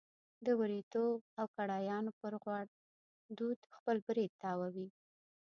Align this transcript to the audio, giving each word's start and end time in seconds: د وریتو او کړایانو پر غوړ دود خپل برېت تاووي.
د 0.45 0.47
وریتو 0.59 1.05
او 1.39 1.45
کړایانو 1.55 2.11
پر 2.19 2.33
غوړ 2.43 2.65
دود 3.37 3.59
خپل 3.75 3.97
برېت 4.07 4.33
تاووي. 4.43 4.87